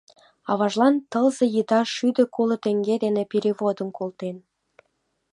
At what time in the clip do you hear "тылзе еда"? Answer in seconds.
1.11-1.81